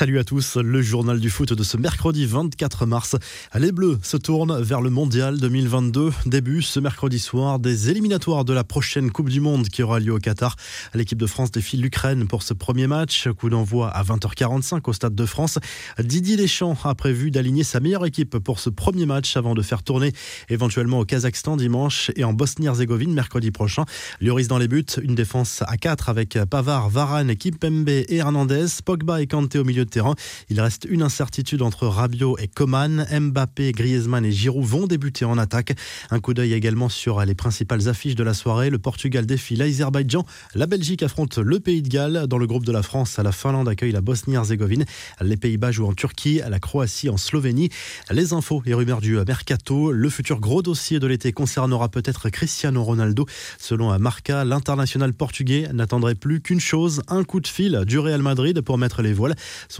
[0.00, 3.16] Salut à tous, le journal du foot de ce mercredi 24 mars.
[3.54, 6.10] Les Bleus se tournent vers le Mondial 2022.
[6.24, 10.14] Début ce mercredi soir des éliminatoires de la prochaine Coupe du Monde qui aura lieu
[10.14, 10.56] au Qatar.
[10.94, 13.28] L'équipe de France défie l'Ukraine pour ce premier match.
[13.28, 15.58] Coup d'envoi à 20h45 au Stade de France.
[15.98, 19.82] Didier Deschamps a prévu d'aligner sa meilleure équipe pour ce premier match avant de faire
[19.82, 20.14] tourner
[20.48, 23.84] éventuellement au Kazakhstan dimanche et en Bosnie-Herzégovine mercredi prochain.
[24.22, 29.20] Lloris dans les buts, une défense à 4 avec Pavard, Varane, Kimpembe et Hernandez, Pogba
[29.20, 30.14] et Kanté au milieu de terrain.
[30.48, 33.06] Il reste une incertitude entre Rabiot et Coman.
[33.10, 35.74] Mbappé, Griezmann et Giroud vont débuter en attaque.
[36.10, 38.70] Un coup d'œil également sur les principales affiches de la soirée.
[38.70, 40.24] Le Portugal défie l'Azerbaïdjan.
[40.54, 42.26] La Belgique affronte le Pays de Galles.
[42.28, 44.84] Dans le groupe de la France, la Finlande accueille la Bosnie-Herzégovine.
[45.20, 47.68] Les Pays-Bas jouent en Turquie, la Croatie en Slovénie.
[48.10, 49.92] Les infos et rumeurs du mercato.
[49.92, 53.26] Le futur gros dossier de l'été concernera peut-être Cristiano Ronaldo.
[53.58, 58.60] Selon Marca, l'international portugais n'attendrait plus qu'une chose, un coup de fil du Real Madrid
[58.60, 59.34] pour mettre les voiles.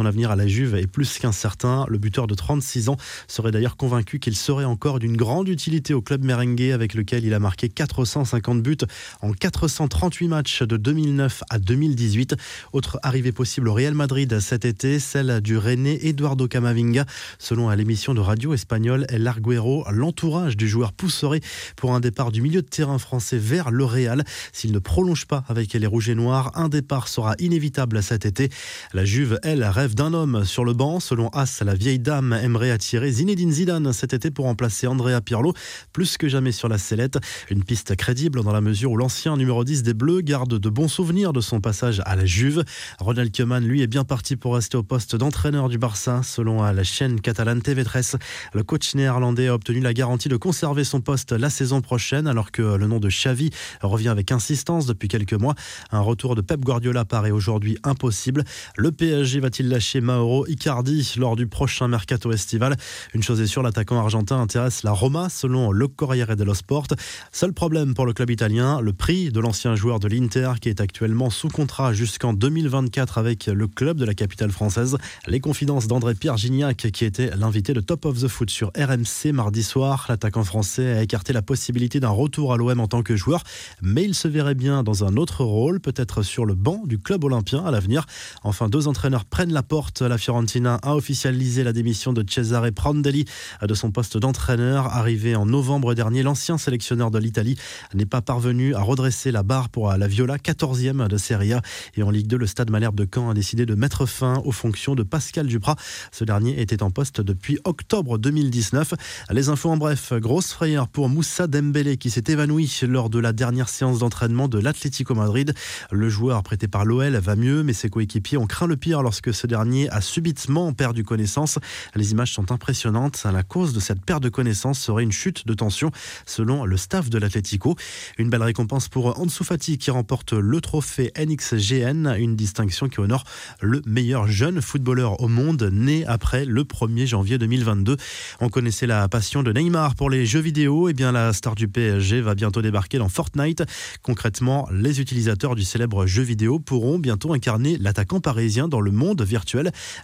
[0.06, 1.86] Avenir à la Juve est plus qu'incertain.
[1.88, 2.96] Le buteur de 36 ans
[3.28, 7.34] serait d'ailleurs convaincu qu'il serait encore d'une grande utilité au club merengue avec lequel il
[7.34, 8.76] a marqué 450 buts
[9.20, 12.36] en 438 matchs de 2009 à 2018.
[12.72, 17.04] Autre arrivée possible au Real Madrid cet été, celle du René Eduardo Camavinga.
[17.38, 21.40] Selon l'émission de radio espagnole El Arguero, l'entourage du joueur pousserait
[21.76, 24.24] pour un départ du milieu de terrain français vers le Real.
[24.52, 28.50] S'il ne prolonge pas avec les Rouges et Noirs, un départ sera inévitable cet été.
[28.92, 31.00] La Juve, elle, rêve d'un homme sur le banc.
[31.00, 35.54] Selon As, la vieille dame aimerait attirer Zinedine Zidane cet été pour remplacer Andrea Pirlo,
[35.94, 37.16] plus que jamais sur la sellette.
[37.48, 40.88] Une piste crédible dans la mesure où l'ancien numéro 10 des Bleus garde de bons
[40.88, 42.62] souvenirs de son passage à la Juve.
[42.98, 46.20] Ronald Koeman, lui, est bien parti pour rester au poste d'entraîneur du Barça.
[46.22, 48.16] Selon la chaîne catalane TV13,
[48.52, 52.52] le coach néerlandais a obtenu la garantie de conserver son poste la saison prochaine, alors
[52.52, 53.48] que le nom de Xavi
[53.80, 55.54] revient avec insistance depuis quelques mois.
[55.90, 58.44] Un retour de Pep Guardiola paraît aujourd'hui impossible.
[58.76, 62.76] Le PSG va-t-il lâcher Mauro Icardi lors du prochain mercato estival
[63.14, 66.88] Une chose est sûre, l'attaquant argentin intéresse la Roma selon le Corriere dello Sport.
[67.32, 70.80] Seul problème pour le club italien, le prix de l'ancien joueur de l'Inter qui est
[70.80, 74.98] actuellement sous contrat jusqu'en 2024 avec le club de la capitale française.
[75.26, 79.32] Les confidences d'André Pierre Gignac qui était l'invité de Top of the Foot sur RMC
[79.32, 80.06] mardi soir.
[80.08, 83.44] L'attaquant français a écarté la possibilité d'un retour à l'OM en tant que joueur,
[83.82, 87.22] mais il se verrait bien dans un autre rôle, peut-être sur le banc du club
[87.22, 88.06] olympien à l'avenir.
[88.42, 90.02] Enfin, deux entraîneurs prennent la porte.
[90.02, 93.24] La Fiorentina a officialisé la démission de Cesare Prandelli
[93.62, 94.86] de son poste d'entraîneur.
[94.86, 97.56] Arrivé en novembre dernier, l'ancien sélectionneur de l'Italie
[97.94, 101.62] n'est pas parvenu à redresser la barre pour la Viola, 14e de Serie A.
[101.96, 104.52] Et en Ligue 2, le Stade Malherbe de Caen a décidé de mettre fin aux
[104.52, 105.76] fonctions de Pascal Duprat.
[106.12, 108.94] Ce dernier était en poste depuis octobre 2019.
[109.30, 113.32] Les infos en bref, grosse frayeur pour Moussa Dembélé qui s'est évanoui lors de la
[113.32, 115.54] dernière séance d'entraînement de l'Atlético Madrid.
[115.90, 119.32] Le joueur prêté par l'OL va mieux, mais ses coéquipiers ont craint le pire lorsque
[119.32, 121.58] ce dernier a subitement perdu connaissance.
[121.94, 123.26] Les images sont impressionnantes.
[123.30, 125.90] La cause de cette perte de connaissance serait une chute de tension,
[126.24, 127.76] selon le staff de l'Atlético.
[128.16, 133.24] Une belle récompense pour Ansu Fati qui remporte le trophée NXGN, une distinction qui honore
[133.60, 137.96] le meilleur jeune footballeur au monde, né après le 1er janvier 2022.
[138.40, 140.88] On connaissait la passion de Neymar pour les jeux vidéo.
[140.88, 143.64] Et eh bien, la star du PSG va bientôt débarquer dans Fortnite.
[144.02, 149.22] Concrètement, les utilisateurs du célèbre jeu vidéo pourront bientôt incarner l'attaquant parisien dans le monde
[149.22, 149.39] virtuel.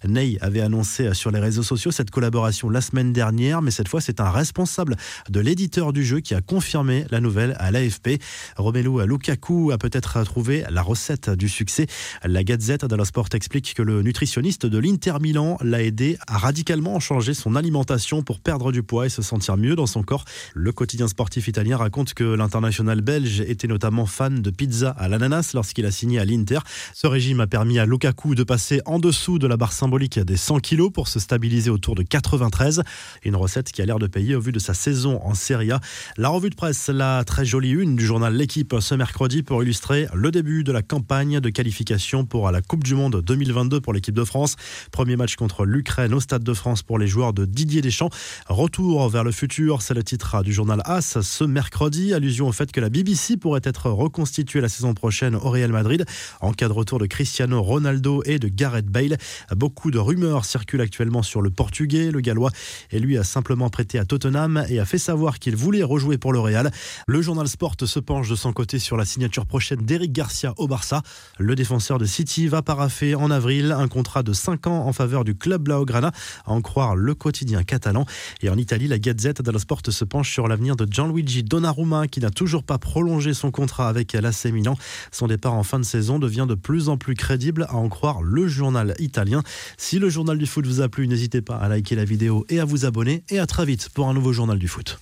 [0.07, 4.01] Ney avait annoncé sur les réseaux sociaux cette collaboration la semaine dernière, mais cette fois
[4.01, 4.97] c'est un responsable
[5.29, 8.21] de l'éditeur du jeu qui a confirmé la nouvelle à l'AFP.
[8.57, 11.87] Romelu Lukaku a peut-être trouvé la recette du succès.
[12.25, 17.01] La Gazette dello Sport explique que le nutritionniste de l'Inter Milan l'a aidé à radicalement
[17.01, 20.25] changer son alimentation pour perdre du poids et se sentir mieux dans son corps.
[20.55, 25.53] Le quotidien sportif italien raconte que l'international belge était notamment fan de pizza à l'ananas
[25.55, 26.61] lorsqu'il a signé à l'Inter.
[26.95, 30.37] Ce régime a permis à Lukaku de passer en dessous de la barre symbolique des
[30.37, 32.83] 100 kilos pour se stabiliser autour de 93.
[33.25, 35.81] Une recette qui a l'air de payer au vu de sa saison en Serie A.
[36.17, 40.07] La revue de presse, la très jolie une du journal L'équipe ce mercredi pour illustrer
[40.15, 44.15] le début de la campagne de qualification pour la Coupe du Monde 2022 pour l'équipe
[44.15, 44.55] de France.
[44.93, 48.11] Premier match contre l'Ukraine au Stade de France pour les joueurs de Didier Deschamps.
[48.49, 52.15] Retour vers le futur, c'est le titre du journal AS ce mercredi.
[52.15, 56.05] Allusion au fait que la BBC pourrait être reconstituée la saison prochaine au Real Madrid
[56.41, 59.16] en cas de retour de Cristiano Ronaldo et de Gareth Bale.
[59.55, 62.11] Beaucoup de rumeurs circulent actuellement sur le Portugais.
[62.11, 62.51] Le Gallois
[62.91, 66.33] et lui a simplement prêté à Tottenham et a fait savoir qu'il voulait rejouer pour
[66.33, 66.71] le Real.
[67.07, 70.69] Le journal Sport se penche de son côté sur la signature prochaine d'Eric Garcia au
[70.69, 71.03] Barça.
[71.39, 75.25] Le défenseur de City va paraffer en avril un contrat de 5 ans en faveur
[75.25, 76.13] du club Blaugrana,
[76.45, 78.07] à en croire le quotidien catalan.
[78.43, 82.21] Et en Italie, la Gazette dello Sport se penche sur l'avenir de Gianluigi Donnarumma qui
[82.21, 84.77] n'a toujours pas prolongé son contrat avec l'AC Milan.
[85.13, 88.23] Son départ en fin de saison devient de plus en plus crédible à en croire
[88.23, 89.43] le journal italien.
[89.79, 92.61] Si le journal du foot vous a plu, n'hésitez pas à liker la vidéo et
[92.61, 93.25] à vous abonner.
[93.31, 94.99] Et à très vite pour un nouveau journal du foot.